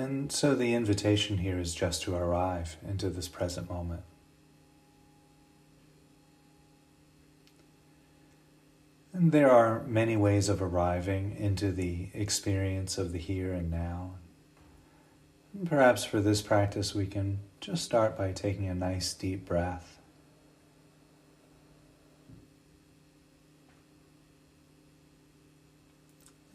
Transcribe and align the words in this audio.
And 0.00 0.32
so 0.32 0.54
the 0.54 0.72
invitation 0.72 1.36
here 1.36 1.58
is 1.58 1.74
just 1.74 2.00
to 2.04 2.14
arrive 2.14 2.78
into 2.88 3.10
this 3.10 3.28
present 3.28 3.68
moment. 3.68 4.00
And 9.12 9.30
there 9.30 9.50
are 9.50 9.82
many 9.82 10.16
ways 10.16 10.48
of 10.48 10.62
arriving 10.62 11.36
into 11.38 11.70
the 11.70 12.08
experience 12.14 12.96
of 12.96 13.12
the 13.12 13.18
here 13.18 13.52
and 13.52 13.70
now. 13.70 14.12
Perhaps 15.66 16.04
for 16.04 16.20
this 16.20 16.40
practice, 16.40 16.94
we 16.94 17.04
can 17.04 17.40
just 17.60 17.84
start 17.84 18.16
by 18.16 18.32
taking 18.32 18.68
a 18.68 18.74
nice 18.74 19.12
deep 19.12 19.44
breath. 19.44 19.99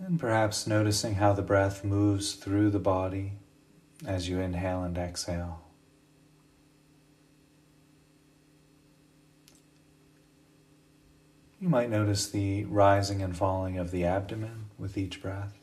And 0.06 0.20
perhaps 0.20 0.68
noticing 0.68 1.16
how 1.16 1.34
the 1.34 1.42
breath 1.42 1.84
moves 1.84 2.36
through 2.36 2.70
the 2.70 2.80
body 2.80 3.34
as 4.06 4.30
you 4.30 4.40
inhale 4.40 4.84
and 4.84 4.96
exhale. 4.96 5.64
You 11.60 11.70
might 11.70 11.90
notice 11.90 12.30
the 12.30 12.66
rising 12.66 13.24
and 13.24 13.36
falling 13.36 13.80
of 13.80 13.90
the 13.90 14.06
abdomen 14.06 14.66
with 14.78 14.96
each 14.96 15.24
breath. 15.24 15.58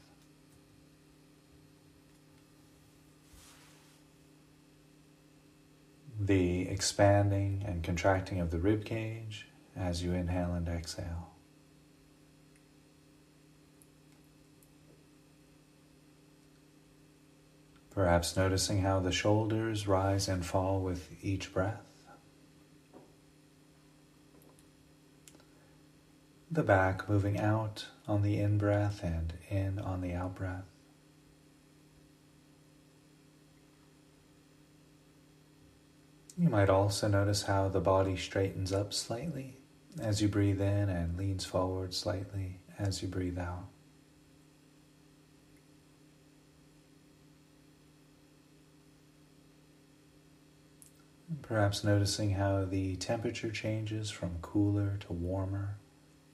The 6.18 6.68
expanding 6.68 7.62
and 7.64 7.84
contracting 7.84 8.40
of 8.40 8.50
the 8.50 8.58
rib 8.58 8.84
cage 8.84 9.46
as 9.76 10.02
you 10.02 10.12
inhale 10.12 10.54
and 10.54 10.66
exhale. 10.66 11.31
Perhaps 17.94 18.36
noticing 18.36 18.80
how 18.80 19.00
the 19.00 19.12
shoulders 19.12 19.86
rise 19.86 20.26
and 20.28 20.44
fall 20.44 20.80
with 20.80 21.10
each 21.22 21.52
breath. 21.52 21.86
The 26.50 26.62
back 26.62 27.08
moving 27.08 27.38
out 27.38 27.86
on 28.08 28.22
the 28.22 28.38
in 28.38 28.58
breath 28.58 29.02
and 29.02 29.34
in 29.48 29.78
on 29.78 30.00
the 30.00 30.12
out 30.12 30.34
breath. 30.34 30.64
You 36.38 36.48
might 36.48 36.70
also 36.70 37.08
notice 37.08 37.42
how 37.42 37.68
the 37.68 37.80
body 37.80 38.16
straightens 38.16 38.72
up 38.72 38.94
slightly 38.94 39.58
as 40.00 40.22
you 40.22 40.28
breathe 40.28 40.60
in 40.60 40.88
and 40.88 41.16
leans 41.16 41.44
forward 41.44 41.92
slightly 41.92 42.60
as 42.78 43.02
you 43.02 43.08
breathe 43.08 43.38
out. 43.38 43.71
Perhaps 51.40 51.82
noticing 51.82 52.32
how 52.32 52.64
the 52.64 52.96
temperature 52.96 53.50
changes 53.50 54.10
from 54.10 54.38
cooler 54.42 54.98
to 55.00 55.12
warmer 55.12 55.78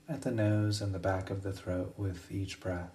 at 0.08 0.22
the 0.22 0.30
nose 0.30 0.80
and 0.80 0.94
the 0.94 0.98
back 0.98 1.30
of 1.30 1.42
the 1.42 1.52
throat 1.52 1.94
with 1.96 2.32
each 2.32 2.58
breath. 2.58 2.90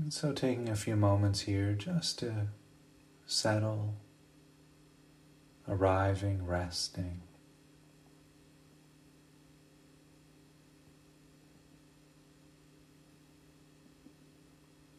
And 0.00 0.12
so, 0.12 0.32
taking 0.32 0.68
a 0.68 0.76
few 0.76 0.96
moments 0.96 1.40
here 1.40 1.72
just 1.72 2.20
to 2.20 2.46
settle, 3.26 3.96
arriving, 5.68 6.46
resting. 6.46 7.22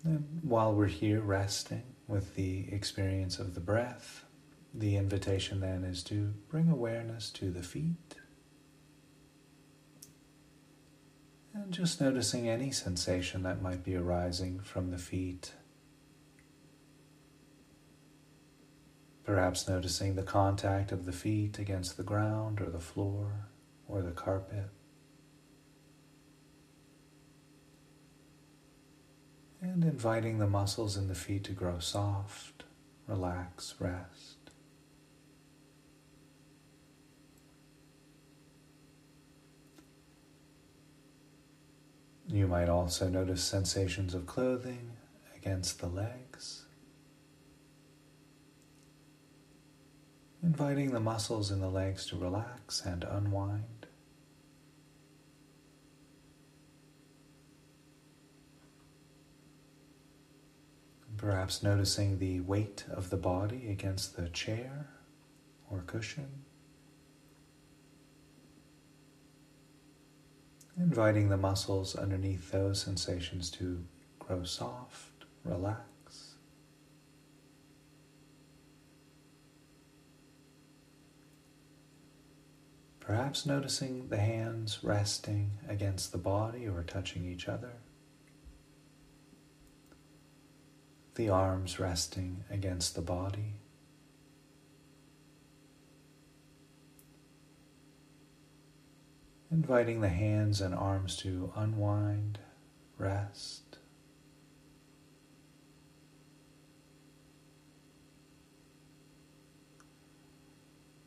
And 0.04 0.40
while 0.44 0.74
we're 0.74 0.88
here 0.88 1.22
resting 1.22 1.84
with 2.08 2.36
the 2.36 2.72
experience 2.72 3.38
of 3.38 3.54
the 3.54 3.60
breath, 3.60 4.24
the 4.74 4.96
invitation 4.96 5.60
then 5.60 5.84
is 5.84 6.04
to 6.04 6.34
bring 6.50 6.70
awareness 6.70 7.30
to 7.32 7.52
the 7.52 7.64
feet. 7.64 8.16
And 11.54 11.74
just 11.74 12.00
noticing 12.00 12.48
any 12.48 12.72
sensation 12.72 13.44
that 13.44 13.62
might 13.62 13.84
be 13.84 13.96
arising 13.96 14.60
from 14.60 14.92
the 14.92 14.98
feet. 14.98 15.54
Perhaps 19.26 19.68
noticing 19.68 20.16
the 20.16 20.24
contact 20.24 20.92
of 20.92 21.06
the 21.06 21.12
feet 21.12 21.60
against 21.60 21.98
the 21.98 22.04
ground 22.04 22.62
or 22.62 22.70
the 22.70 22.80
floor 22.80 23.50
or 23.88 24.02
the 24.02 24.12
carpet. 24.12 24.70
And 29.62 29.84
inviting 29.84 30.40
the 30.40 30.48
muscles 30.48 30.96
in 30.96 31.08
the 31.08 31.16
feet 31.16 31.44
to 31.46 31.52
grow 31.52 31.80
soft, 31.80 32.64
relax, 33.08 33.76
rest. 33.80 34.38
You 42.28 42.48
might 42.48 42.70
also 42.70 43.10
notice 43.10 43.44
sensations 43.44 44.14
of 44.14 44.28
clothing 44.28 44.92
against 45.36 45.80
the 45.80 45.88
legs, 45.88 46.66
inviting 50.44 50.92
the 50.92 51.00
muscles 51.00 51.50
in 51.50 51.60
the 51.60 51.70
legs 51.70 52.06
to 52.08 52.16
relax 52.16 52.86
and 52.86 53.04
unwind. 53.04 53.79
Perhaps 61.20 61.62
noticing 61.62 62.18
the 62.18 62.40
weight 62.40 62.86
of 62.90 63.10
the 63.10 63.18
body 63.18 63.70
against 63.70 64.16
the 64.16 64.30
chair 64.30 64.88
or 65.70 65.82
cushion. 65.82 66.46
Inviting 70.78 71.28
the 71.28 71.36
muscles 71.36 71.94
underneath 71.94 72.52
those 72.52 72.82
sensations 72.82 73.52
to 73.52 73.84
grow 74.18 74.46
soft, 74.46 75.26
relax. 75.44 76.36
Perhaps 83.02 83.46
noticing 83.46 84.08
the 84.08 84.16
hands 84.16 84.80
resting 84.84 85.52
against 85.68 86.14
the 86.14 86.18
body 86.18 86.66
or 86.66 86.82
touching 86.84 87.26
each 87.26 87.50
other. 87.50 87.74
The 91.20 91.28
arms 91.28 91.82
resting 91.82 92.46
against 92.50 92.96
the 92.96 93.02
body. 93.02 93.56
Inviting 99.52 100.00
the 100.00 100.08
hands 100.08 100.62
and 100.62 100.74
arms 100.74 101.18
to 101.18 101.52
unwind, 101.58 102.40
rest. 102.98 103.80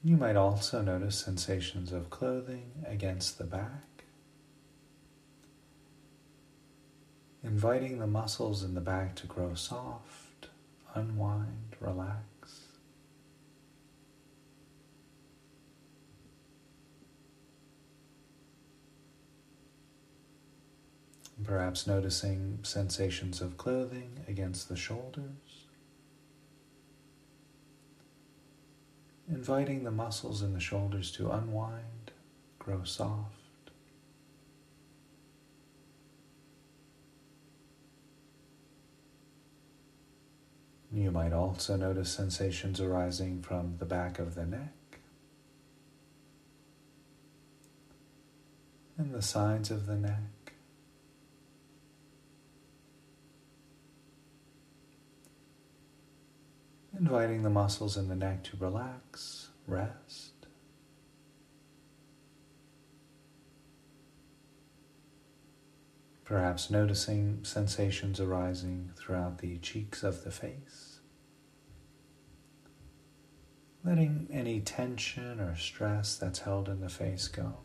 You 0.05 0.19
might 0.19 0.37
also 0.37 0.82
notice 0.82 1.19
sensations 1.19 1.91
of 1.91 2.11
clothing 2.11 2.85
against 2.87 3.38
the 3.38 3.44
back. 3.44 3.92
Inviting 7.44 7.99
the 7.99 8.06
muscles 8.06 8.62
in 8.62 8.75
the 8.75 8.81
back 8.81 9.17
to 9.17 9.27
grow 9.27 9.55
soft, 9.55 10.49
unwind, 10.94 11.77
relax. 11.81 12.23
Perhaps 21.43 21.89
noticing 21.89 22.61
sensations 22.62 23.41
of 23.41 23.56
clothing 23.56 24.21
against 24.29 24.69
the 24.69 24.77
shoulders. 24.77 25.67
Inviting 29.29 29.83
the 29.83 29.91
muscles 29.91 30.43
in 30.43 30.53
the 30.53 30.61
shoulders 30.61 31.11
to 31.12 31.31
unwind, 31.31 32.12
grow 32.61 32.85
soft. 32.85 33.42
You 40.93 41.11
might 41.11 41.33
also 41.33 41.77
notice 41.77 42.11
sensations 42.11 42.79
arising 42.79 43.41
from 43.41 43.77
the 43.79 43.87
back 43.87 44.19
of 44.19 44.35
the 44.35 44.44
neck 44.44 45.00
and 48.99 49.15
the 49.15 49.23
sides 49.23 49.71
of 49.71 49.87
the 49.87 49.97
neck. 49.97 50.53
Inviting 56.99 57.43
the 57.43 57.50
muscles 57.50 57.97
in 57.97 58.09
the 58.09 58.15
neck 58.15 58.44
to 58.44 58.56
relax, 58.59 59.49
rest. 59.67 60.31
Perhaps 66.32 66.70
noticing 66.70 67.40
sensations 67.43 68.19
arising 68.19 68.90
throughout 68.96 69.37
the 69.37 69.58
cheeks 69.58 70.02
of 70.02 70.25
the 70.25 70.31
face. 70.31 71.00
Letting 73.84 74.29
any 74.32 74.61
tension 74.61 75.40
or 75.40 75.55
stress 75.56 76.17
that's 76.17 76.38
held 76.38 76.70
in 76.70 76.81
the 76.81 76.88
face 76.88 77.29
go. 77.29 77.58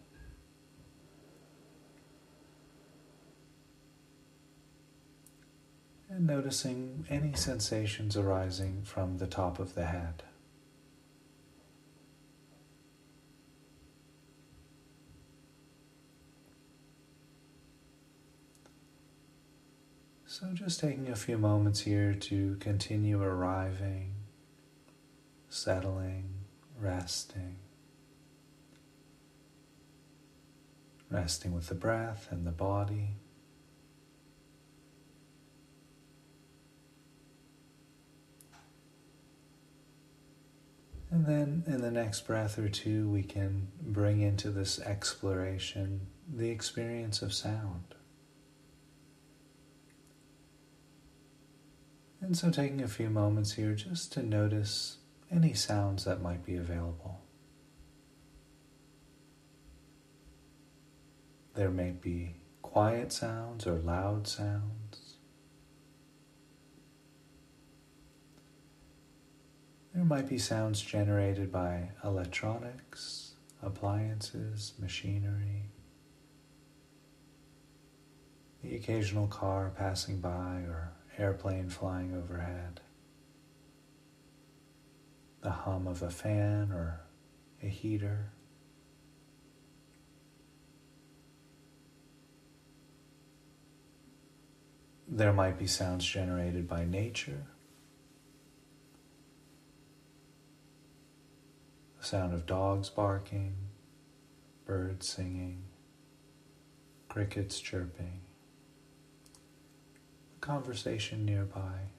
And 6.10 6.28
noticing 6.28 7.06
any 7.10 7.36
sensations 7.36 8.18
arising 8.18 8.82
from 8.84 9.20
the 9.20 9.28
top 9.28 9.60
of 9.60 9.76
the 9.76 9.86
head. 9.86 10.24
So, 20.40 20.46
just 20.54 20.80
taking 20.80 21.10
a 21.10 21.16
few 21.16 21.40
moments 21.40 21.80
here 21.80 22.14
to 22.14 22.58
continue 22.60 23.24
arriving, 23.24 24.14
settling, 25.50 26.30
resting, 26.80 27.56
resting 31.10 31.56
with 31.56 31.70
the 31.70 31.74
breath 31.74 32.28
and 32.30 32.46
the 32.46 32.52
body. 32.52 33.16
And 41.10 41.26
then 41.26 41.64
in 41.66 41.82
the 41.82 41.90
next 41.90 42.28
breath 42.28 42.60
or 42.60 42.70
two, 42.70 43.10
we 43.10 43.24
can 43.24 43.70
bring 43.82 44.22
into 44.22 44.52
this 44.52 44.80
exploration 44.82 46.02
the 46.32 46.52
experience 46.52 47.24
of 47.24 47.34
sound. 47.34 47.96
And 52.22 52.36
so, 52.36 52.50
taking 52.50 52.82
a 52.82 52.88
few 52.88 53.10
moments 53.10 53.54
here 53.54 53.74
just 53.74 54.12
to 54.14 54.24
notice 54.24 54.98
any 55.32 55.54
sounds 55.54 56.06
that 56.06 56.22
might 56.22 56.46
be 56.46 56.56
available. 56.56 57.22
There 61.54 61.70
may 61.70 61.92
be 61.92 62.36
quiet 62.62 63.12
sounds 63.12 63.66
or 63.66 63.80
loud 63.80 64.28
sounds. 64.28 65.16
There 69.94 70.06
might 70.06 70.30
be 70.30 70.38
sounds 70.38 70.82
generated 70.82 71.52
by 71.52 71.90
electronics, 72.04 73.34
appliances, 73.64 74.74
machinery, 74.80 75.72
the 78.62 78.76
occasional 78.76 79.28
car 79.28 79.72
passing 79.76 80.20
by 80.20 80.62
or 80.68 80.92
airplane 81.18 81.70
flying 81.70 82.16
overhead, 82.16 82.82
the 85.42 85.50
hum 85.50 85.88
of 85.88 86.02
a 86.02 86.10
fan 86.10 86.72
or 86.72 87.02
a 87.62 87.68
heater. 87.68 88.32
There 95.08 95.34
might 95.34 95.58
be 95.58 95.68
sounds 95.68 96.06
generated 96.06 96.68
by 96.68 96.86
nature. 96.86 97.48
The 102.00 102.06
sound 102.06 102.34
of 102.34 102.46
dogs 102.46 102.90
barking, 102.90 103.56
birds 104.66 105.08
singing, 105.08 105.64
crickets 107.08 107.60
chirping 107.60 108.27
conversation 110.48 111.26
nearby. 111.26 111.90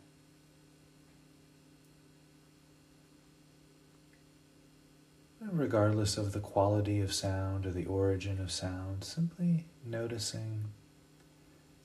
Regardless 5.40 6.16
of 6.16 6.32
the 6.32 6.40
quality 6.40 7.00
of 7.00 7.12
sound 7.12 7.66
or 7.66 7.70
the 7.72 7.84
origin 7.84 8.40
of 8.40 8.50
sound, 8.50 9.04
simply 9.04 9.66
noticing 9.84 10.64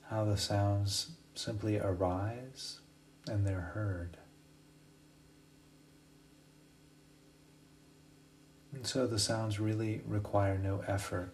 how 0.08 0.24
the 0.24 0.38
sounds 0.38 1.10
simply 1.34 1.78
arise 1.78 2.80
and 3.28 3.46
they're 3.46 3.72
heard. 3.74 4.16
And 8.72 8.86
so 8.86 9.06
the 9.06 9.18
sounds 9.18 9.60
really 9.60 10.00
require 10.06 10.56
no 10.56 10.82
effort 10.86 11.33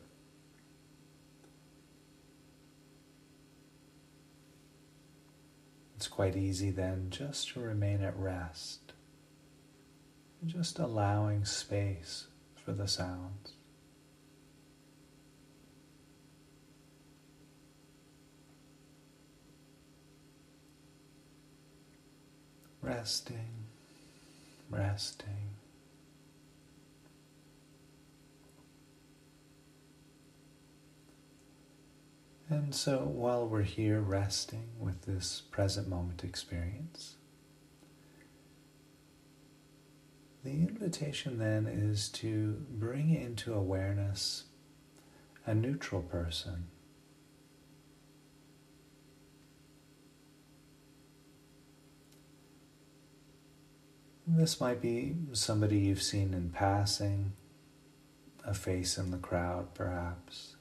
quite 6.21 6.37
easy 6.37 6.71
then 6.71 7.07
just 7.09 7.49
to 7.49 7.61
remain 7.61 8.03
at 8.03 8.15
rest, 8.15 8.93
just 10.45 10.79
allowing 10.79 11.47
space 11.47 12.27
for 12.63 12.73
the 12.73 12.87
sounds. 12.87 13.55
Resting, 22.83 23.65
resting. 24.69 25.60
And 32.50 32.75
so 32.75 32.99
while 32.99 33.47
we're 33.47 33.62
here 33.62 34.00
resting 34.00 34.70
with 34.76 35.02
this 35.02 35.43
present 35.52 35.88
moment 35.88 36.25
experience, 36.25 37.14
the 40.43 40.50
invitation 40.50 41.38
then 41.38 41.69
is 41.69 42.09
to 42.09 42.66
bring 42.69 43.14
into 43.14 43.54
awareness 43.54 44.47
a 45.47 45.54
neutral 45.54 46.02
person. 46.02 46.66
This 54.26 54.61
might 54.61 54.80
be 54.80 55.14
somebody 55.35 55.78
you've 55.78 56.02
seen 56.02 56.35
in 56.35 56.50
passing, 56.50 57.33
a 58.45 58.54
face 58.54 58.99
in 58.99 59.12
the 59.12 59.19
crowd 59.19 59.73
perhaps. 59.73 60.57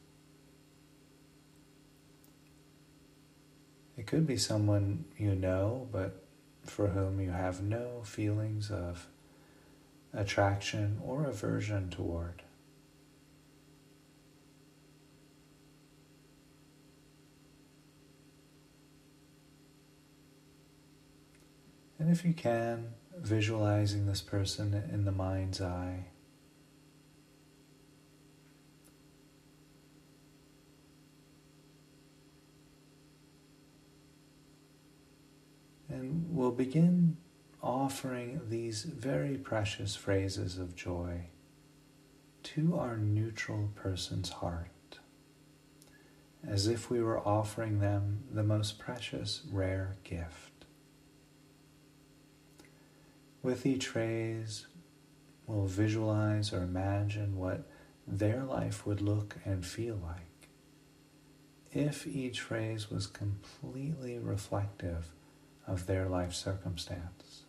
It 3.99 4.07
could 4.07 4.25
be 4.25 4.37
someone 4.37 5.03
you 5.17 5.35
know, 5.35 5.89
but 5.91 6.23
for 6.63 6.87
whom 6.87 7.19
you 7.19 7.31
have 7.31 7.61
no 7.61 8.01
feelings 8.05 8.71
of 8.71 9.09
attraction 10.13 11.01
or 11.03 11.25
aversion 11.25 11.89
toward. 11.89 12.43
And 21.99 22.09
if 22.09 22.23
you 22.23 22.31
can, 22.31 22.93
visualizing 23.17 24.05
this 24.05 24.21
person 24.21 24.81
in 24.93 25.03
the 25.03 25.11
mind's 25.11 25.59
eye. 25.59 26.05
And 35.89 36.28
we'll 36.39 36.51
begin 36.51 37.17
offering 37.61 38.39
these 38.47 38.83
very 38.83 39.35
precious 39.35 39.97
phrases 39.97 40.57
of 40.57 40.73
joy 40.73 41.19
to 42.41 42.79
our 42.79 42.95
neutral 42.95 43.69
person's 43.75 44.29
heart, 44.29 44.99
as 46.47 46.65
if 46.65 46.89
we 46.89 47.01
were 47.01 47.19
offering 47.27 47.79
them 47.79 48.23
the 48.31 48.41
most 48.41 48.79
precious, 48.79 49.41
rare 49.51 49.97
gift. 50.05 50.63
With 53.43 53.65
each 53.65 53.87
phrase, 53.87 54.65
we'll 55.45 55.65
visualize 55.65 56.53
or 56.53 56.63
imagine 56.63 57.35
what 57.35 57.69
their 58.07 58.45
life 58.45 58.85
would 58.85 59.01
look 59.01 59.35
and 59.43 59.65
feel 59.65 59.99
like 60.01 60.47
if 61.73 62.07
each 62.07 62.39
phrase 62.39 62.89
was 62.89 63.07
completely 63.07 64.17
reflective 64.17 65.11
of 65.69 65.85
their 65.85 66.09
life 66.09 66.33
circumstance. 66.33 67.43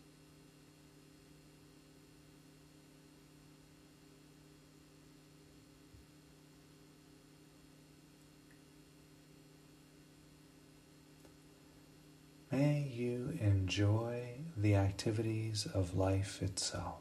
May 12.53 12.83
you 12.93 13.39
enjoy 13.41 14.41
the 14.57 14.75
activities 14.75 15.67
of 15.73 15.95
life 15.95 16.43
itself. 16.43 17.01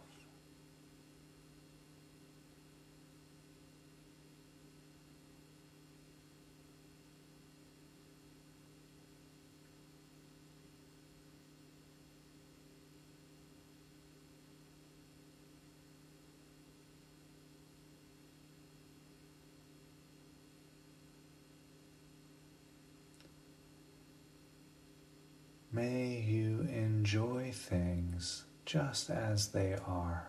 May 25.71 26.19
you 26.27 26.67
enjoy 26.73 27.51
things 27.53 28.43
just 28.69 29.09
as 29.09 29.47
they 29.47 29.75
are. 29.87 30.27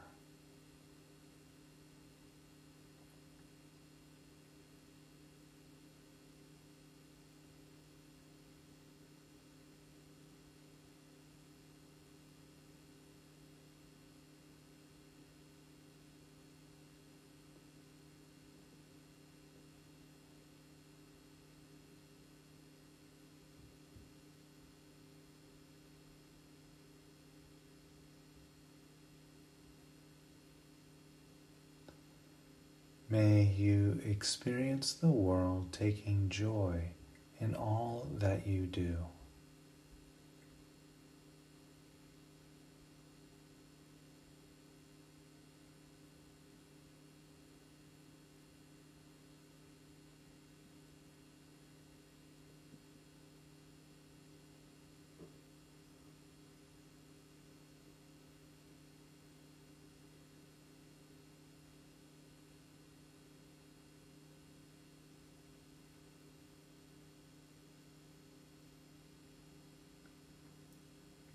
May 33.11 33.43
you 33.43 34.01
experience 34.05 34.93
the 34.93 35.09
world 35.09 35.73
taking 35.73 36.29
joy 36.29 36.93
in 37.41 37.57
all 37.57 38.07
that 38.19 38.47
you 38.47 38.67
do. 38.67 38.99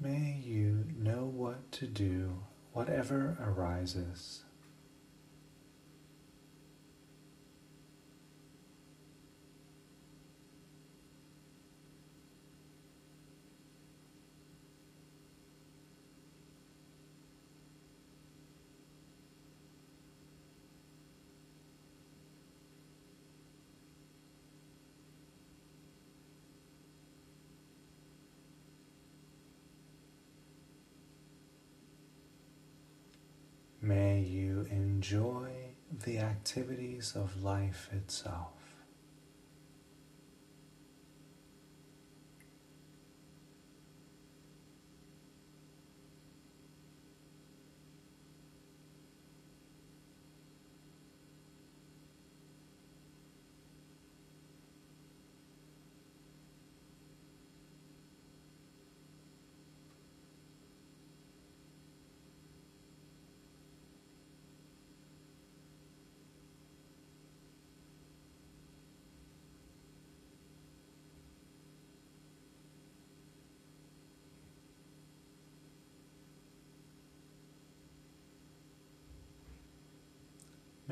May 0.05 0.39
you 0.45 0.85
know 0.99 1.25
what 1.25 1.64
to 1.75 1.87
do, 1.87 2.31
whatever 2.71 3.37
arises. 3.41 4.45
May 33.81 34.21
you 34.21 34.65
enjoy 35.05 35.51
the 36.03 36.17
activities 36.17 37.13
of 37.15 37.43
life 37.43 37.89
itself. 37.91 38.64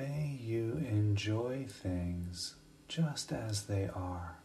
May 0.03 0.37
you 0.37 0.83
enjoy 0.89 1.65
things 1.69 2.55
just 2.89 3.31
as 3.31 3.67
they 3.67 3.87
are. 3.95 4.35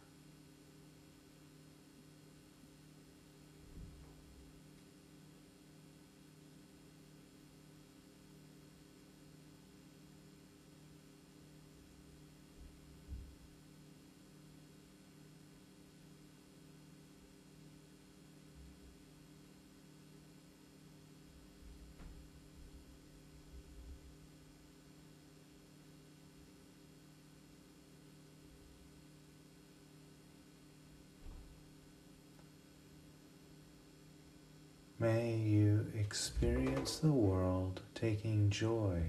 May 35.01 35.33
you 35.37 35.87
experience 36.09 36.97
the 36.97 37.11
world 37.11 37.81
taking 37.93 38.49
joy 38.49 38.99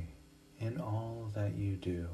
in 0.58 0.78
all 0.78 1.30
that 1.34 1.56
you 1.56 1.74
do. 1.74 2.06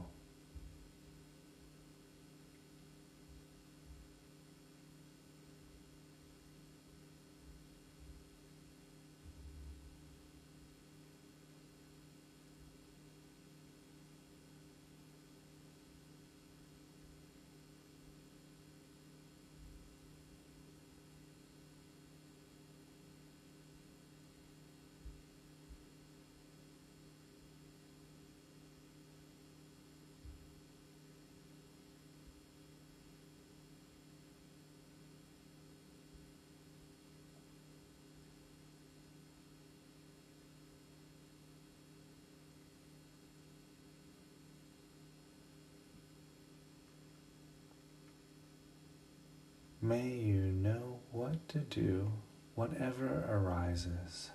May 49.86 50.08
you 50.08 50.40
know 50.40 50.98
what 51.12 51.48
to 51.50 51.58
do, 51.58 52.10
whatever 52.56 53.24
arises. 53.30 54.30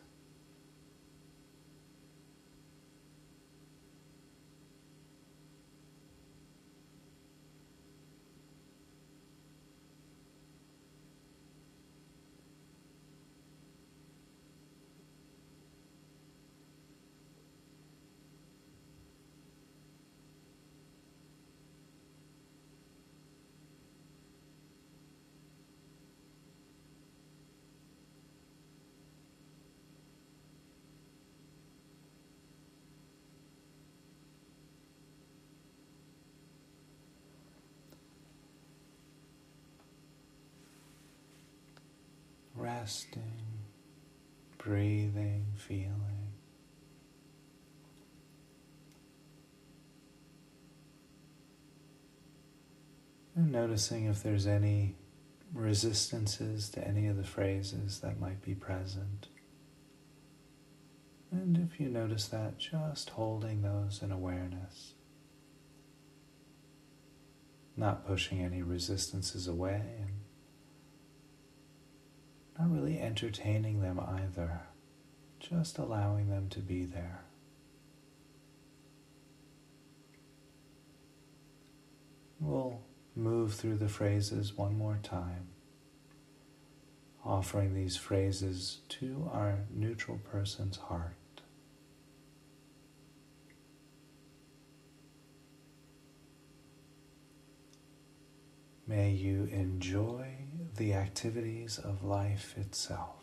Resting, 42.81 43.43
breathing, 44.57 45.45
feeling. 45.55 46.33
And 53.35 53.51
noticing 53.51 54.05
if 54.05 54.23
there's 54.23 54.47
any 54.47 54.95
resistances 55.53 56.69
to 56.69 56.87
any 56.87 57.05
of 57.05 57.17
the 57.17 57.23
phrases 57.23 57.99
that 57.99 58.19
might 58.19 58.41
be 58.41 58.55
present. 58.55 59.27
And 61.29 61.69
if 61.71 61.79
you 61.79 61.87
notice 61.87 62.27
that, 62.29 62.57
just 62.57 63.11
holding 63.11 63.61
those 63.61 64.01
in 64.01 64.11
awareness. 64.11 64.93
Not 67.77 68.07
pushing 68.07 68.41
any 68.41 68.63
resistances 68.63 69.47
away 69.47 69.83
and 69.99 70.20
not 72.61 72.71
really 72.71 72.99
entertaining 72.99 73.81
them 73.81 73.99
either, 73.99 74.61
just 75.39 75.79
allowing 75.79 76.29
them 76.29 76.47
to 76.49 76.59
be 76.59 76.85
there. 76.85 77.23
We'll 82.39 82.81
move 83.15 83.55
through 83.55 83.77
the 83.77 83.89
phrases 83.89 84.55
one 84.55 84.77
more 84.77 84.99
time, 85.01 85.47
offering 87.25 87.73
these 87.73 87.97
phrases 87.97 88.79
to 88.89 89.29
our 89.33 89.59
neutral 89.73 90.19
person's 90.31 90.77
heart. 90.77 91.15
May 98.87 99.11
you 99.11 99.45
enjoy 99.51 100.40
the 100.77 100.93
activities 100.93 101.77
of 101.77 102.03
life 102.03 102.55
itself. 102.57 103.20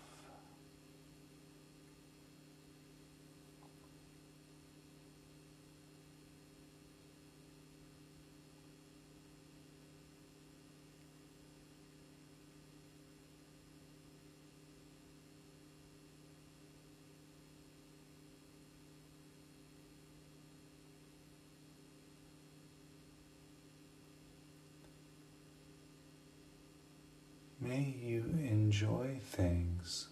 Enjoy 28.78 29.18
things 29.24 30.06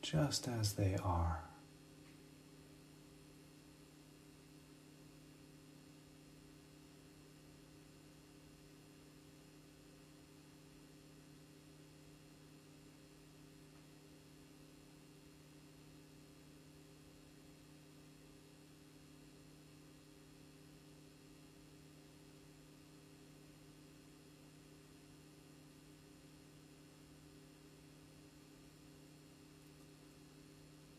just 0.00 0.46
as 0.46 0.74
they 0.74 0.96
are. 1.02 1.40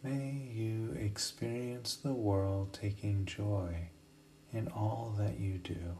May 0.03 0.49
you 0.51 0.97
experience 1.11 1.97
the 1.97 2.13
world 2.13 2.71
taking 2.71 3.25
joy 3.25 3.89
in 4.53 4.69
all 4.69 5.13
that 5.17 5.37
you 5.41 5.57
do. 5.57 5.99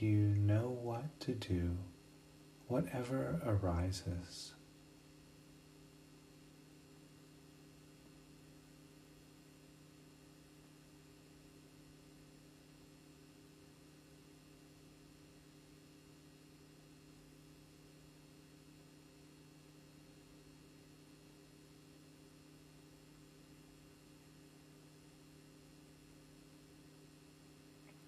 You 0.00 0.16
know 0.16 0.78
what 0.80 1.20
to 1.20 1.32
do, 1.32 1.76
whatever 2.68 3.40
arises. 3.44 4.54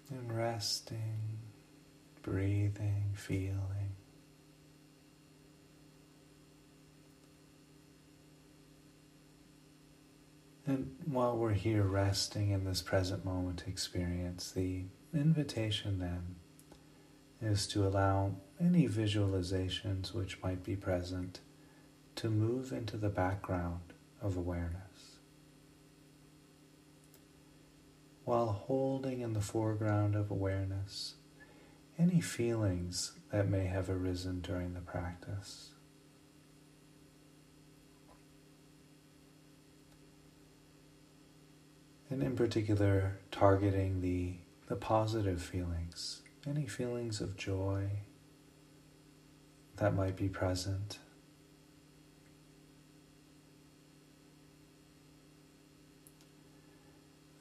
and 0.09 0.31
resting, 0.31 1.34
breathing, 2.25 3.11
feeling. 3.13 3.93
And 10.65 10.95
while 11.05 11.37
we're 11.37 11.53
here 11.53 11.83
resting 11.83 12.49
in 12.49 12.65
this 12.65 12.81
present 12.81 13.23
moment 13.23 13.65
experience, 13.67 14.49
the 14.49 14.85
invitation 15.13 15.99
then 15.99 16.37
is 17.39 17.67
to 17.67 17.85
allow 17.85 18.37
any 18.59 18.87
visualizations 18.87 20.11
which 20.11 20.41
might 20.41 20.63
be 20.63 20.75
present 20.75 21.41
to 22.15 22.31
move 22.31 22.71
into 22.71 22.97
the 22.97 23.09
background 23.09 23.93
of 24.19 24.35
awareness. 24.35 24.81
while 28.23 28.47
holding 28.47 29.21
in 29.21 29.33
the 29.33 29.41
foreground 29.41 30.15
of 30.15 30.31
awareness 30.31 31.13
any 31.97 32.19
feelings 32.19 33.13
that 33.31 33.47
may 33.47 33.65
have 33.65 33.89
arisen 33.89 34.41
during 34.41 34.73
the 34.73 34.81
practice. 34.81 35.71
And 42.09 42.21
in 42.21 42.35
particular, 42.35 43.19
targeting 43.31 44.01
the, 44.01 44.35
the 44.67 44.75
positive 44.75 45.41
feelings, 45.41 46.21
any 46.47 46.67
feelings 46.67 47.19
of 47.19 47.35
joy 47.35 47.89
that 49.77 49.95
might 49.95 50.15
be 50.15 50.29
present. 50.29 50.99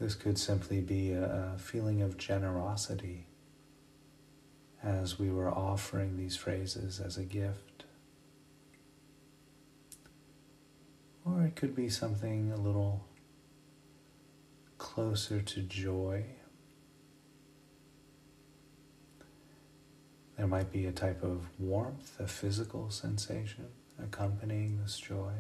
This 0.00 0.14
could 0.14 0.38
simply 0.38 0.80
be 0.80 1.12
a, 1.12 1.54
a 1.54 1.58
feeling 1.58 2.02
of 2.02 2.16
generosity 2.16 3.26
as 4.84 5.18
we 5.18 5.30
were 5.30 5.50
offering 5.50 6.16
these 6.16 6.36
phrases 6.36 7.00
as 7.00 7.16
a 7.16 7.22
gift. 7.22 7.84
Or 11.24 11.42
it 11.42 11.56
could 11.56 11.74
be 11.74 11.88
something 11.88 12.52
a 12.52 12.60
little 12.60 13.06
closer 14.76 15.40
to 15.40 15.60
joy. 15.62 16.24
There 20.36 20.46
might 20.46 20.70
be 20.70 20.84
a 20.86 20.92
type 20.92 21.22
of 21.22 21.46
warmth, 21.58 22.20
a 22.20 22.26
physical 22.26 22.90
sensation 22.90 23.68
accompanying 23.98 24.80
this 24.82 24.98
joy. 24.98 25.32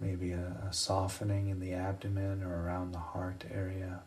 maybe 0.00 0.32
a, 0.32 0.56
a 0.68 0.72
softening 0.72 1.48
in 1.48 1.60
the 1.60 1.72
abdomen 1.72 2.42
or 2.42 2.64
around 2.64 2.92
the 2.92 2.98
heart 2.98 3.44
area. 3.52 4.00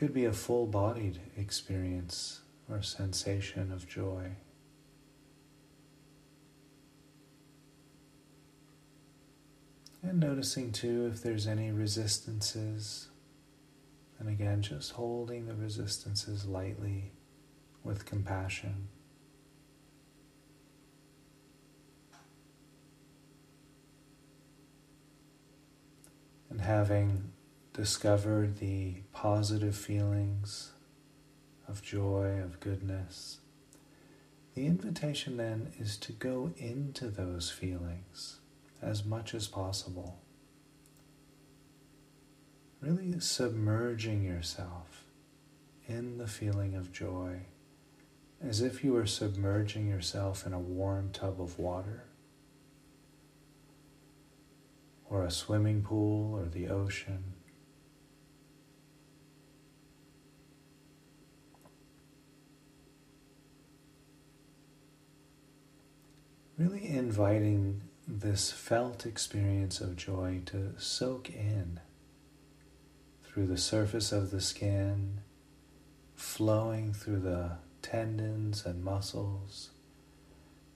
Could 0.00 0.14
be 0.14 0.24
a 0.24 0.32
full 0.32 0.66
bodied 0.66 1.20
experience 1.36 2.40
or 2.70 2.80
sensation 2.80 3.70
of 3.70 3.86
joy. 3.86 4.30
And 10.02 10.18
noticing 10.18 10.72
too 10.72 11.10
if 11.12 11.22
there's 11.22 11.46
any 11.46 11.70
resistances 11.70 13.10
And 14.20 14.28
again, 14.28 14.60
just 14.60 14.92
holding 14.92 15.46
the 15.46 15.54
resistances 15.54 16.44
lightly 16.44 17.12
with 17.82 18.04
compassion. 18.04 18.88
And 26.50 26.60
having 26.60 27.32
discovered 27.72 28.58
the 28.58 28.96
positive 29.12 29.76
feelings 29.76 30.72
of 31.68 31.82
joy, 31.82 32.40
of 32.42 32.60
goodness, 32.60 33.38
the 34.54 34.66
invitation 34.66 35.36
then 35.36 35.72
is 35.78 35.96
to 35.98 36.12
go 36.12 36.52
into 36.56 37.08
those 37.08 37.50
feelings 37.50 38.40
as 38.82 39.04
much 39.04 39.34
as 39.34 39.46
possible. 39.46 40.18
Really 42.80 43.20
submerging 43.20 44.24
yourself 44.24 45.04
in 45.86 46.18
the 46.18 46.26
feeling 46.26 46.74
of 46.74 46.92
joy 46.92 47.42
as 48.42 48.62
if 48.62 48.82
you 48.82 48.92
were 48.92 49.06
submerging 49.06 49.86
yourself 49.86 50.46
in 50.46 50.52
a 50.52 50.58
warm 50.58 51.10
tub 51.12 51.40
of 51.40 51.58
water 51.58 52.04
or 55.08 55.24
a 55.24 55.30
swimming 55.30 55.82
pool 55.82 56.34
or 56.34 56.46
the 56.46 56.68
ocean. 56.68 57.34
Really 66.60 66.90
inviting 66.90 67.80
this 68.06 68.52
felt 68.52 69.06
experience 69.06 69.80
of 69.80 69.96
joy 69.96 70.42
to 70.44 70.74
soak 70.76 71.30
in 71.30 71.80
through 73.24 73.46
the 73.46 73.56
surface 73.56 74.12
of 74.12 74.30
the 74.30 74.42
skin, 74.42 75.22
flowing 76.14 76.92
through 76.92 77.20
the 77.20 77.52
tendons 77.80 78.66
and 78.66 78.84
muscles, 78.84 79.70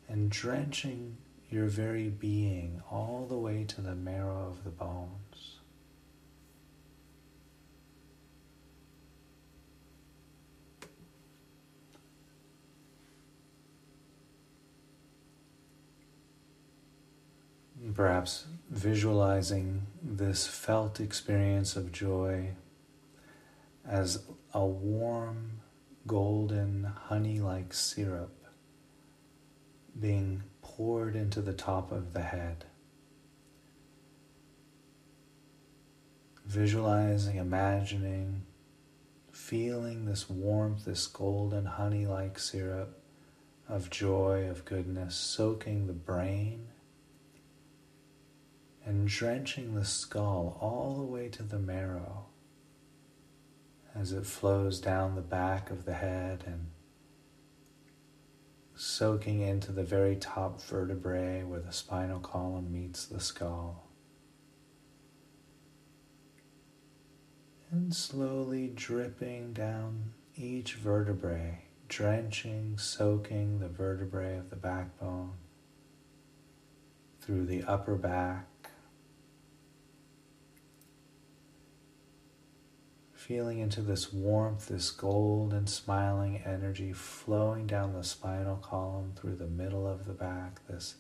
and 0.09 0.31
drenching 0.31 1.19
your 1.51 1.67
very 1.67 2.09
being 2.09 2.81
all 2.91 3.27
the 3.29 3.37
way 3.37 3.65
to 3.65 3.83
the 3.83 3.95
marrow 3.95 4.49
of 4.49 4.65
the 4.65 4.71
bones. 4.71 5.54
Perhaps 17.93 18.47
visualizing 18.71 19.87
this 20.03 20.47
felt 20.47 21.01
experience 21.01 21.77
of 21.77 21.93
joy 21.93 22.51
as 23.87 24.25
a 24.55 24.65
warm, 24.65 25.61
golden, 26.07 26.85
honey 26.85 27.41
like 27.41 27.75
syrup 27.75 28.47
being 29.99 30.43
poured 30.63 31.15
into 31.15 31.41
the 31.41 31.53
top 31.53 31.93
of 31.93 32.15
the 32.15 32.23
head. 32.23 32.65
Visualizing, 36.47 37.37
imagining, 37.37 38.43
feeling 39.31 40.05
this 40.05 40.29
warmth, 40.29 40.85
this 40.85 41.07
golden 41.07 41.65
honey 41.65 42.07
like 42.07 42.39
syrup 42.39 42.99
of 43.69 43.91
joy, 43.91 44.49
of 44.49 44.65
goodness, 44.65 45.15
soaking 45.17 45.87
the 45.87 45.93
brain 45.93 46.69
and 48.85 49.09
drenching 49.09 49.75
the 49.75 49.85
skull 49.85 50.59
all 50.61 50.95
the 50.95 51.05
way 51.05 51.29
to 51.29 51.43
the 51.43 51.59
marrow 51.59 52.27
as 53.95 54.13
it 54.13 54.27
flows 54.27 54.81
down 54.81 55.15
the 55.15 55.23
back 55.23 55.71
of 55.71 55.85
the 55.85 55.95
head 55.95 56.43
and 56.47 56.67
soaking 58.75 59.41
into 59.41 59.71
the 59.71 59.85
very 59.85 60.17
top 60.17 60.61
vertebrae 60.63 61.45
where 61.45 61.61
the 61.61 61.73
spinal 61.73 62.19
column 62.19 62.73
meets 62.73 63.07
the 63.07 63.21
skull. 63.21 63.89
And 67.71 67.95
slowly 67.95 68.69
dripping 68.75 69.53
down 69.53 70.13
each 70.37 70.75
vertebrae, 70.75 71.63
drenching, 71.89 72.79
soaking 72.79 73.61
the 73.61 73.69
vertebrae 73.69 74.37
of 74.37 74.51
the 74.51 74.57
backbone 74.57 75.33
through 77.21 77.47
the 77.47 77.63
upper 77.65 77.95
back 77.95 78.49
feeling 83.27 83.59
into 83.59 83.81
this 83.81 84.13
warmth, 84.13 84.69
this 84.69 84.91
golden 84.91 85.67
smiling 85.67 86.43
energy 86.45 86.93
flowing 86.93 87.67
down 87.67 87.95
the 87.95 88.05
spinal 88.05 88.57
column 88.57 89.15
through 89.17 89.35
the 89.35 89.47
middle 89.47 89.89
of 89.89 90.05
the 90.05 90.13
back, 90.13 90.61
this 90.69 90.97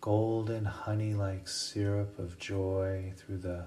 golden 0.00 0.64
honey 0.64 1.14
like 1.14 1.46
syrup 1.46 2.18
of 2.18 2.36
joy 2.40 3.12
through 3.16 3.38
the 3.38 3.64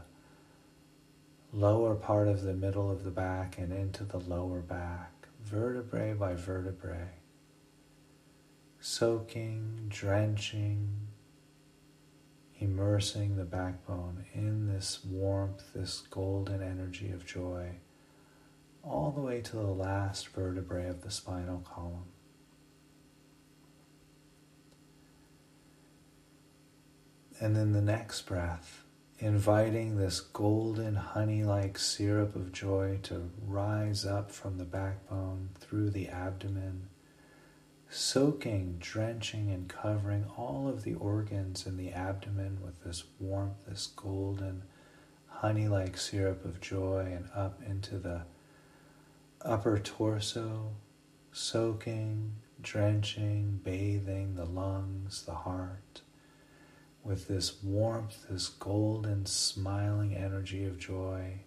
lower 1.54 1.96
part 1.96 2.28
of 2.28 2.42
the 2.42 2.54
middle 2.54 2.92
of 2.92 3.06
the 3.06 3.12
back 3.12 3.58
and 3.58 3.72
into 3.72 4.04
the 4.04 4.20
lower 4.20 4.60
back, 4.60 5.14
vertebrae 5.42 6.12
by 6.14 6.34
vertebrae, 6.36 7.08
soaking, 8.82 9.86
drenching, 9.88 10.90
immersing 12.60 13.36
the 13.36 13.44
backbone 13.44 14.26
in 14.34 14.68
this 14.68 15.00
warmth, 15.06 15.74
this 15.74 16.02
golden 16.10 16.62
energy 16.62 17.12
of 17.12 17.26
joy, 17.26 17.70
all 18.84 19.12
the 19.12 19.22
way 19.22 19.42
to 19.42 19.56
the 19.56 19.62
last 19.64 20.30
vertebrae 20.30 20.88
of 20.88 21.02
the 21.02 21.12
spinal 21.12 21.60
column. 21.60 22.06
And 27.40 27.56
then 27.56 27.74
the 27.74 27.82
next 27.82 28.22
breath, 28.22 28.84
inviting 29.20 29.98
this 29.98 30.22
golden 30.22 30.96
honey 30.96 31.44
like 31.44 31.78
syrup 31.78 32.36
of 32.36 32.54
joy 32.54 33.00
to 33.04 33.30
rise 33.46 34.06
up 34.06 34.32
from 34.32 34.58
the 34.58 34.64
backbone 34.64 35.50
through 35.60 35.90
the 35.90 36.08
abdomen 36.08 36.88
soaking, 37.96 38.76
drenching, 38.80 39.50
and 39.52 39.70
covering 39.70 40.26
all 40.38 40.68
of 40.68 40.84
the 40.84 40.94
organs 40.96 41.66
in 41.66 41.78
the 41.78 41.92
abdomen 41.92 42.60
with 42.62 42.84
this 42.84 43.06
warmth, 43.20 43.66
this 43.66 43.88
golden, 43.88 44.62
honey 45.30 45.68
like 45.68 45.98
syrup 45.98 46.44
of 46.44 46.60
joy, 46.60 47.08
and 47.10 47.30
up 47.34 47.62
into 47.66 47.98
the 47.98 48.22
upper 49.42 49.80
torso, 49.80 50.74
soaking, 51.32 52.34
drenching, 52.62 53.62
bathing 53.64 54.36
the 54.36 54.46
lungs, 54.46 55.24
the 55.24 55.34
heart 55.34 56.02
with 57.02 57.30
this 57.30 57.64
warmth, 57.64 58.26
this 58.30 58.50
golden, 58.50 59.26
smiling 59.26 60.14
energy 60.14 60.66
of 60.66 60.78
joy, 60.78 61.40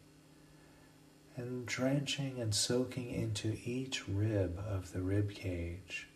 and 1.37 1.67
drenching 1.67 2.41
and 2.41 2.55
soaking 2.55 3.11
into 3.11 3.59
each 3.67 4.09
rib 4.09 4.59
of 4.67 4.93
the 4.93 5.03
rib 5.03 5.31
cage 5.35 6.08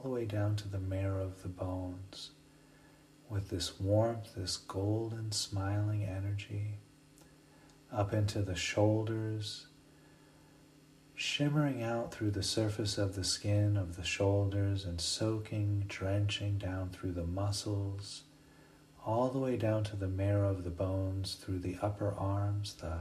all 0.00 0.10
the 0.10 0.14
way 0.14 0.24
down 0.24 0.56
to 0.56 0.66
the 0.66 0.78
marrow 0.78 1.24
of 1.24 1.42
the 1.42 1.48
bones 1.48 2.30
with 3.28 3.50
this 3.50 3.78
warmth, 3.78 4.34
this 4.34 4.56
golden 4.56 5.30
smiling 5.30 6.04
energy 6.04 6.78
up 7.92 8.14
into 8.14 8.40
the 8.40 8.54
shoulders, 8.54 9.66
shimmering 11.14 11.82
out 11.82 12.14
through 12.14 12.30
the 12.30 12.42
surface 12.42 12.96
of 12.96 13.14
the 13.14 13.24
skin 13.24 13.76
of 13.76 13.96
the 13.96 14.04
shoulders 14.04 14.86
and 14.86 15.02
soaking, 15.02 15.84
drenching 15.86 16.56
down 16.56 16.88
through 16.88 17.12
the 17.12 17.26
muscles, 17.26 18.22
all 19.04 19.28
the 19.28 19.38
way 19.38 19.56
down 19.58 19.84
to 19.84 19.96
the 19.96 20.08
marrow 20.08 20.48
of 20.48 20.64
the 20.64 20.70
bones, 20.70 21.34
through 21.34 21.58
the 21.58 21.76
upper 21.82 22.14
arms, 22.14 22.74
the 22.80 23.00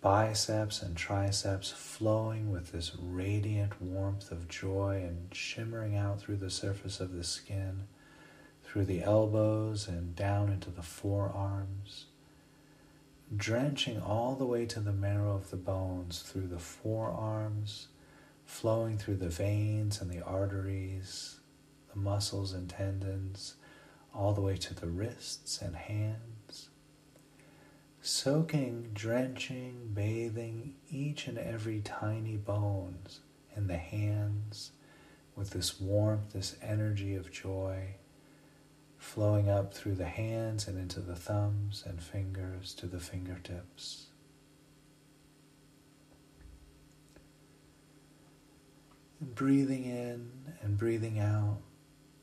biceps 0.00 0.80
and 0.80 0.96
triceps 0.96 1.70
flowing 1.70 2.50
with 2.50 2.72
this 2.72 2.92
radiant 2.98 3.80
warmth 3.82 4.30
of 4.30 4.48
joy 4.48 5.02
and 5.06 5.34
shimmering 5.34 5.94
out 5.94 6.20
through 6.20 6.36
the 6.36 6.50
surface 6.50 7.00
of 7.00 7.12
the 7.12 7.24
skin, 7.24 7.82
through 8.64 8.86
the 8.86 9.02
elbows 9.02 9.88
and 9.88 10.16
down 10.16 10.48
into 10.48 10.70
the 10.70 10.82
forearms, 10.82 12.06
drenching 13.36 14.00
all 14.00 14.34
the 14.34 14.46
way 14.46 14.64
to 14.64 14.80
the 14.80 14.92
marrow 14.92 15.34
of 15.34 15.50
the 15.50 15.56
bones 15.56 16.20
through 16.20 16.46
the 16.46 16.58
forearms, 16.58 17.88
flowing 18.46 18.96
through 18.96 19.16
the 19.16 19.28
veins 19.28 20.00
and 20.00 20.10
the 20.10 20.24
arteries, 20.24 21.40
the 21.92 21.98
muscles 21.98 22.54
and 22.54 22.70
tendons, 22.70 23.56
all 24.14 24.32
the 24.32 24.40
way 24.40 24.56
to 24.56 24.74
the 24.74 24.88
wrists 24.88 25.60
and 25.60 25.76
hands 25.76 26.39
soaking, 28.02 28.90
drenching, 28.94 29.90
bathing 29.92 30.74
each 30.90 31.26
and 31.26 31.38
every 31.38 31.80
tiny 31.80 32.36
bones 32.36 33.20
in 33.54 33.66
the 33.66 33.76
hands 33.76 34.72
with 35.36 35.50
this 35.50 35.80
warmth, 35.80 36.32
this 36.32 36.56
energy 36.62 37.14
of 37.14 37.30
joy 37.30 37.94
flowing 38.96 39.48
up 39.48 39.72
through 39.74 39.94
the 39.94 40.06
hands 40.06 40.66
and 40.66 40.78
into 40.78 41.00
the 41.00 41.16
thumbs 41.16 41.82
and 41.86 42.02
fingers 42.02 42.74
to 42.74 42.86
the 42.86 43.00
fingertips. 43.00 44.06
And 49.20 49.34
breathing 49.34 49.84
in 49.84 50.30
and 50.62 50.78
breathing 50.78 51.18
out, 51.18 51.58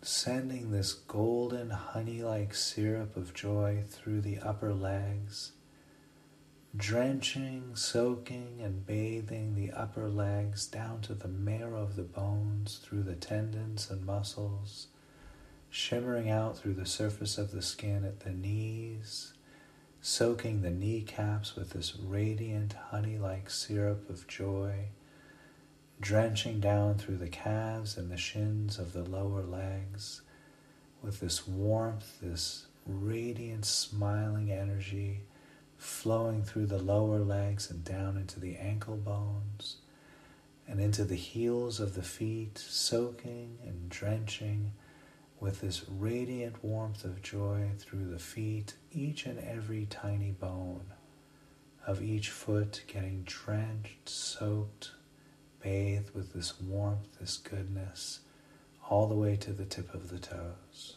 sending 0.01 0.71
this 0.71 0.93
golden 0.93 1.69
honey 1.69 2.23
like 2.23 2.53
syrup 2.55 3.15
of 3.15 3.33
joy 3.33 3.83
through 3.87 4.21
the 4.21 4.39
upper 4.39 4.73
legs 4.73 5.53
drenching, 6.75 7.75
soaking, 7.75 8.59
and 8.61 8.85
bathing 8.85 9.55
the 9.55 9.71
upper 9.71 10.07
legs 10.07 10.67
down 10.67 11.01
to 11.01 11.13
the 11.13 11.27
marrow 11.27 11.81
of 11.81 11.95
the 11.95 12.03
bones, 12.03 12.79
through 12.83 13.03
the 13.03 13.15
tendons 13.15 13.89
and 13.89 14.05
muscles, 14.05 14.87
shimmering 15.69 16.29
out 16.29 16.57
through 16.57 16.73
the 16.73 16.85
surface 16.85 17.37
of 17.37 17.51
the 17.51 17.61
skin 17.61 18.03
at 18.03 18.21
the 18.21 18.31
knees 18.31 19.33
soaking 20.01 20.61
the 20.61 20.69
kneecaps 20.69 21.55
with 21.55 21.71
this 21.71 21.97
radiant 21.97 22.73
honey 22.91 23.17
like 23.17 23.49
syrup 23.49 24.09
of 24.09 24.27
joy, 24.27 24.85
drenching 25.99 26.59
down 26.59 26.95
through 26.97 27.17
the 27.17 27.27
calves 27.27 27.97
and 27.97 28.11
the 28.11 28.17
shins 28.17 28.77
of 28.79 28.93
the 28.93 29.03
lower 29.03 29.43
legs 29.43 30.21
with 31.01 31.19
this 31.19 31.47
warmth, 31.47 32.19
this 32.21 32.67
radiant, 32.85 33.65
smiling 33.65 34.51
energy 34.51 35.19
flowing 35.77 36.43
through 36.43 36.65
the 36.65 36.81
lower 36.81 37.19
legs 37.19 37.69
and 37.69 37.83
down 37.83 38.17
into 38.17 38.39
the 38.39 38.57
ankle 38.57 38.97
bones 38.97 39.77
and 40.67 40.81
into 40.81 41.05
the 41.05 41.15
heels 41.15 41.79
of 41.79 41.95
the 41.95 42.03
feet, 42.03 42.57
soaking 42.57 43.57
and 43.65 43.89
drenching 43.89 44.71
with 45.39 45.61
this 45.61 45.85
radiant 45.87 46.63
warmth 46.63 47.05
of 47.05 47.21
joy 47.21 47.69
through 47.77 48.05
the 48.05 48.19
feet, 48.19 48.73
each 48.91 49.25
and 49.25 49.39
every 49.39 49.85
tiny 49.85 50.31
bone 50.31 50.87
of 51.85 52.01
each 52.01 52.29
foot 52.29 52.83
getting 52.87 53.23
drenched, 53.23 54.09
soaked, 54.09 54.91
bathed 55.61 56.13
with 56.13 56.33
this 56.33 56.59
warmth, 56.59 57.17
this 57.19 57.37
goodness, 57.37 58.19
all 58.89 59.07
the 59.07 59.15
way 59.15 59.37
to 59.37 59.53
the 59.53 59.65
tip 59.65 59.93
of 59.93 60.09
the 60.09 60.19
toes. 60.19 60.96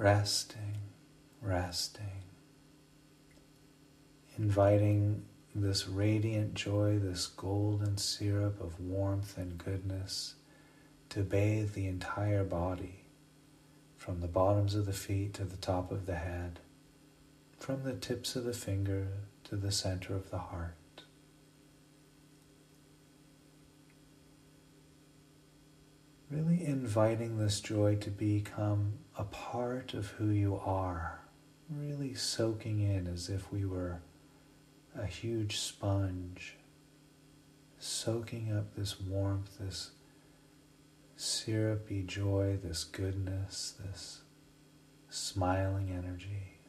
Resting, 0.00 0.78
resting, 1.42 2.22
inviting 4.38 5.24
this 5.54 5.86
radiant 5.86 6.54
joy, 6.54 6.98
this 6.98 7.26
golden 7.26 7.98
syrup 7.98 8.62
of 8.62 8.80
warmth 8.80 9.36
and 9.36 9.58
goodness 9.58 10.36
to 11.10 11.20
bathe 11.20 11.74
the 11.74 11.86
entire 11.86 12.44
body, 12.44 13.04
from 13.98 14.22
the 14.22 14.26
bottoms 14.26 14.74
of 14.74 14.86
the 14.86 14.94
feet 14.94 15.34
to 15.34 15.44
the 15.44 15.58
top 15.58 15.92
of 15.92 16.06
the 16.06 16.16
head, 16.16 16.60
from 17.58 17.82
the 17.82 17.92
tips 17.92 18.34
of 18.36 18.44
the 18.44 18.54
finger 18.54 19.08
to 19.44 19.54
the 19.54 19.70
center 19.70 20.16
of 20.16 20.30
the 20.30 20.38
heart. 20.38 20.76
Really 26.30 26.64
inviting 26.64 27.38
this 27.38 27.60
joy 27.60 27.96
to 27.96 28.10
become 28.10 28.92
a 29.18 29.24
part 29.24 29.94
of 29.94 30.10
who 30.10 30.28
you 30.28 30.60
are, 30.64 31.22
really 31.68 32.14
soaking 32.14 32.78
in 32.78 33.08
as 33.08 33.28
if 33.28 33.50
we 33.50 33.64
were 33.64 34.00
a 34.96 35.06
huge 35.06 35.58
sponge, 35.58 36.56
soaking 37.80 38.56
up 38.56 38.76
this 38.76 39.00
warmth, 39.00 39.58
this 39.58 39.90
syrupy 41.16 42.04
joy, 42.04 42.56
this 42.62 42.84
goodness, 42.84 43.74
this 43.84 44.20
smiling 45.08 45.90
energy. 45.90 46.59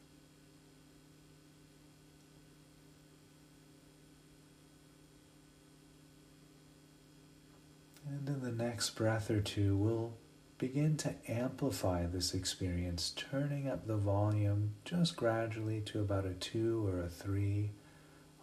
And 8.12 8.28
in 8.28 8.42
the 8.42 8.64
next 8.64 8.90
breath 8.92 9.32
or 9.32 9.40
two, 9.40 9.78
we'll 9.78 10.14
begin 10.58 10.98
to 10.98 11.16
amplify 11.30 12.06
this 12.06 12.34
experience, 12.34 13.14
turning 13.16 13.70
up 13.70 13.88
the 13.88 13.96
volume 13.96 14.74
just 14.84 15.16
gradually 15.16 15.80
to 15.82 16.02
about 16.02 16.26
a 16.26 16.34
two 16.34 16.86
or 16.88 17.02
a 17.02 17.08
three 17.08 17.72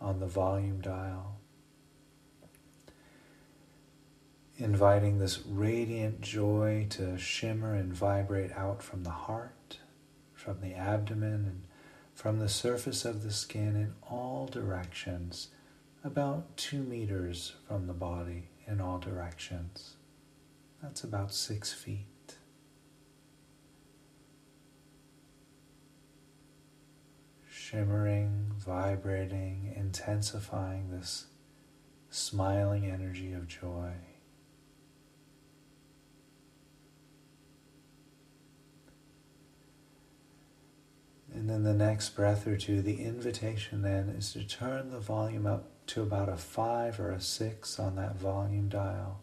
on 0.01 0.21
the 0.21 0.27
volume 0.27 0.81
dial. 0.81 1.39
Inviting 4.57 5.19
this 5.19 5.45
radiant 5.47 6.23
joy 6.23 6.87
to 6.91 7.19
shimmer 7.19 7.75
and 7.75 7.93
vibrate 7.93 8.53
out 8.53 8.83
from 8.83 9.05
the 9.05 9.11
heart, 9.11 9.81
from 10.33 10.63
the 10.63 10.75
abdomen, 10.75 11.45
and 11.45 11.63
from 12.15 12.39
the 12.39 12.49
surface 12.49 13.05
of 13.05 13.23
the 13.23 13.33
skin 13.33 13.77
in 13.77 13.95
all 14.11 14.47
directions, 14.47 15.49
about 16.03 16.57
two 16.57 16.83
meters 16.83 17.55
from 17.69 17.87
the 17.87 17.93
body 17.93 18.49
in 18.69 18.81
all 18.81 18.99
directions. 18.99 19.97
That's 20.83 21.03
about 21.03 21.33
six 21.33 21.73
feet. 21.73 22.07
shimmering, 27.71 28.51
vibrating, 28.57 29.75
intensifying 29.77 30.91
this 30.91 31.27
smiling 32.09 32.87
energy 32.87 33.35
of 33.35 33.47
joy. 33.47 33.93
And 41.49 41.65
then 41.65 41.79
the 41.79 41.85
next 41.85 42.11
breath 42.11 42.47
or 42.47 42.59
two, 42.59 42.83
the 42.83 43.03
invitation 43.03 43.81
then 43.81 44.11
is 44.11 44.35
to 44.35 44.45
turn 44.45 44.91
the 44.91 45.01
volume 45.01 45.47
up 45.47 45.71
to 45.87 46.03
about 46.03 46.29
a 46.29 46.37
five 46.37 47.01
or 47.01 47.11
a 47.11 47.23
six 47.23 47.79
on 47.79 47.97
that 47.97 48.17
volume 48.17 48.69
dial 48.69 49.23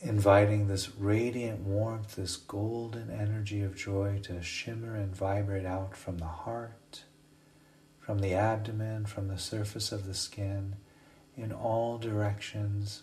inviting 0.00 0.68
this 0.68 0.94
radiant 0.94 1.60
warmth, 1.60 2.14
this 2.14 2.36
golden 2.36 3.10
energy 3.10 3.62
of 3.62 3.74
joy 3.74 4.20
to 4.22 4.40
shimmer 4.40 4.94
and 4.94 5.16
vibrate 5.16 5.66
out 5.66 5.96
from 5.96 6.18
the 6.18 6.26
heart, 6.26 7.02
from 7.98 8.20
the 8.20 8.34
abdomen, 8.34 9.04
from 9.04 9.26
the 9.26 9.38
surface 9.38 9.90
of 9.90 10.06
the 10.06 10.14
skin, 10.14 10.76
in 11.36 11.50
all 11.50 11.98
directions, 11.98 13.02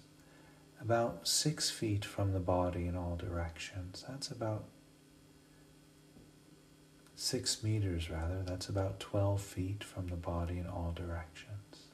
about 0.80 1.28
six 1.28 1.70
feet 1.70 2.06
from 2.06 2.32
the 2.32 2.40
body 2.40 2.86
in 2.86 2.96
all 2.96 3.18
directions. 3.18 4.06
That's 4.08 4.30
about 4.30 4.64
six 7.16 7.64
meters, 7.64 8.10
rather. 8.10 8.44
That's 8.44 8.70
about 8.70 9.00
12 9.00 9.42
feet 9.42 9.84
from 9.84 10.08
the 10.08 10.16
body 10.16 10.58
in 10.58 10.68
all 10.68 10.92
directions. 10.96 11.88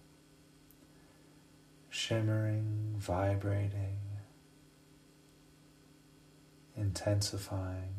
Shimmering, 1.90 2.96
vibrating 2.98 3.98
intensifying. 6.80 7.96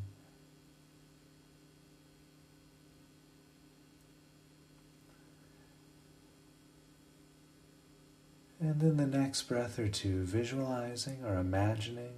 And 8.59 8.83
in 8.83 8.97
the 8.97 9.07
next 9.07 9.43
breath 9.43 9.79
or 9.79 9.89
two, 9.89 10.25
visualizing 10.25 11.25
or 11.25 11.39
imagining 11.39 12.13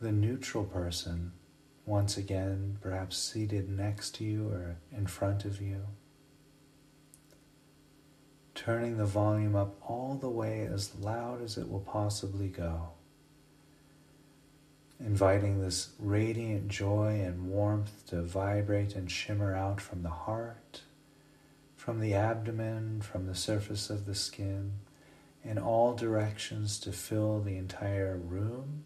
the 0.00 0.12
neutral 0.12 0.64
person 0.64 1.32
once 1.90 2.16
again, 2.16 2.78
perhaps 2.80 3.18
seated 3.18 3.68
next 3.68 4.14
to 4.14 4.24
you 4.24 4.48
or 4.48 4.76
in 4.96 5.08
front 5.08 5.44
of 5.44 5.60
you. 5.60 5.86
Turning 8.54 8.96
the 8.96 9.04
volume 9.04 9.56
up 9.56 9.76
all 9.82 10.14
the 10.14 10.28
way 10.28 10.68
as 10.72 10.94
loud 10.94 11.42
as 11.42 11.58
it 11.58 11.68
will 11.68 11.80
possibly 11.80 12.46
go 12.46 12.90
inviting 15.00 15.60
this 15.60 15.90
radiant 15.98 16.68
joy 16.68 17.20
and 17.24 17.48
warmth 17.48 18.06
to 18.06 18.22
vibrate 18.22 18.94
and 18.94 19.10
shimmer 19.10 19.56
out 19.56 19.80
from 19.80 20.02
the 20.02 20.10
heart, 20.10 20.82
from 21.74 22.00
the 22.00 22.14
abdomen, 22.14 23.00
from 23.00 23.26
the 23.26 23.34
surface 23.34 23.90
of 23.90 24.06
the 24.06 24.14
skin, 24.14 24.72
in 25.42 25.58
all 25.58 25.94
directions 25.94 26.78
to 26.78 26.92
fill 26.92 27.40
the 27.40 27.56
entire 27.56 28.16
room 28.16 28.84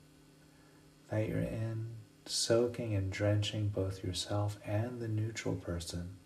that 1.11 1.29
you're 1.29 1.39
in, 1.41 1.89
soaking 2.27 2.95
and 2.95 3.11
drenching 3.11 3.69
both 3.69 4.03
yourself 4.03 4.59
and 4.65 5.01
the 5.01 5.09
neutral 5.09 5.55
person 5.55 6.17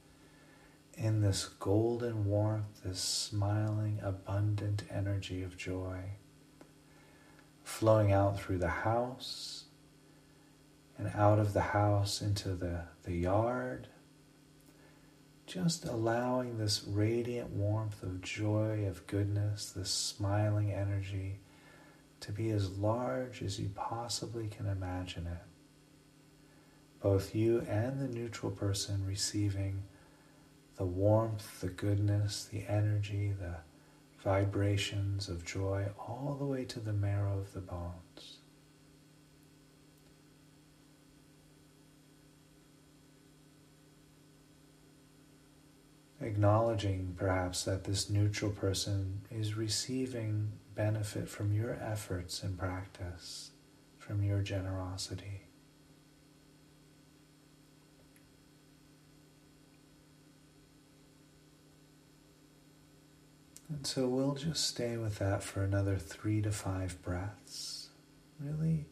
in 0.99 1.21
this 1.21 1.47
golden 1.61 2.25
warmth, 2.25 2.83
this 2.85 3.01
smiling, 3.01 4.01
abundant 4.03 4.83
energy 4.91 5.43
of 5.43 5.57
joy, 5.57 6.01
flowing 7.63 8.13
out 8.13 8.39
through 8.41 8.59
the 8.59 8.69
house 8.69 9.65
and 10.97 11.13
out 11.15 11.39
of 11.39 11.53
the 11.53 11.61
house 11.61 12.21
into 12.21 12.51
the, 12.51 12.83
the 13.05 13.15
yard. 13.15 13.87
Just 15.47 15.85
allowing 15.85 16.59
this 16.59 16.85
radiant 16.87 17.51
warmth 17.51 18.03
of 18.03 18.21
joy, 18.21 18.85
of 18.87 19.07
goodness, 19.07 19.71
this 19.71 19.91
smiling 19.91 20.73
energy 20.73 21.39
to 22.21 22.33
be 22.33 22.51
as 22.51 22.71
large 22.73 23.41
as 23.43 23.59
you 23.61 23.71
possibly 23.75 24.49
can 24.49 24.67
imagine 24.67 25.27
it. 25.27 25.39
Both 27.01 27.35
you 27.35 27.61
and 27.69 28.01
the 28.01 28.09
neutral 28.09 28.51
person 28.51 29.07
receiving 29.07 29.85
the 30.77 30.85
warmth, 30.85 31.61
the 31.61 31.69
goodness, 31.69 32.45
the 32.45 32.65
energy, 32.69 33.33
the 33.39 33.57
vibrations 34.23 35.29
of 35.29 35.45
joy 35.45 35.87
all 35.99 36.37
the 36.39 36.45
way 36.45 36.65
to 36.65 36.81
the 36.81 36.93
marrow 36.93 37.39
of 37.39 37.53
the 37.53 37.61
bones. 37.61 38.39
Acknowledging 46.21 47.15
perhaps 47.17 47.65
that 47.65 47.85
this 47.85 48.11
neutral 48.11 48.51
person 48.51 49.21
is 49.31 49.55
receiving 49.55 50.53
benefit 50.75 51.29
from 51.29 51.53
your 51.53 51.75
efforts 51.75 52.43
and 52.43 52.59
practice, 52.59 53.53
from 53.99 54.23
your 54.23 54.43
generosity. 54.43 55.48
And 63.69 63.87
so 63.87 64.09
we'll 64.09 64.35
just 64.35 64.67
stay 64.67 64.97
with 64.97 65.19
that 65.19 65.43
for 65.43 65.63
another 65.63 65.97
three 65.97 66.41
to 66.43 66.51
five 66.51 67.01
breaths, 67.03 67.91
really 68.41 68.87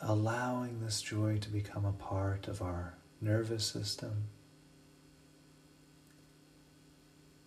allowing 0.00 0.80
this 0.80 1.02
joy 1.02 1.38
to 1.38 1.48
become 1.48 1.84
a 1.84 1.92
part 1.92 2.46
of 2.46 2.62
our 2.62 2.94
nervous 3.20 3.64
system, 3.64 4.28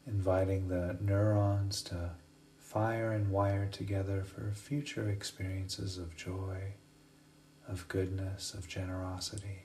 inviting 0.06 0.68
the 0.68 0.98
neurons 1.00 1.82
to 1.84 2.12
fire 2.58 3.12
and 3.12 3.32
wire 3.32 3.68
together 3.72 4.24
for 4.24 4.52
future 4.54 5.10
experiences 5.10 5.98
of 5.98 6.16
joy, 6.16 6.74
of 7.68 7.88
goodness, 7.88 8.54
of 8.54 8.68
generosity. 8.68 9.64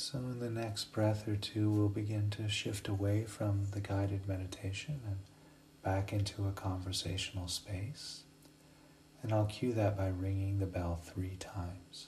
So, 0.00 0.18
in 0.20 0.38
the 0.38 0.48
next 0.48 0.92
breath 0.92 1.28
or 1.28 1.36
two, 1.36 1.70
we'll 1.70 1.90
begin 1.90 2.30
to 2.30 2.48
shift 2.48 2.88
away 2.88 3.26
from 3.26 3.66
the 3.72 3.82
guided 3.82 4.26
meditation 4.26 5.02
and 5.04 5.18
back 5.82 6.10
into 6.10 6.48
a 6.48 6.52
conversational 6.52 7.48
space. 7.48 8.22
And 9.22 9.30
I'll 9.30 9.44
cue 9.44 9.74
that 9.74 9.98
by 9.98 10.08
ringing 10.08 10.58
the 10.58 10.64
bell 10.64 10.96
three 10.96 11.36
times. 11.38 12.06